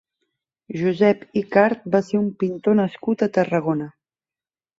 [0.77, 3.93] Josep Icart va ser un pintor nascut a Tarragona.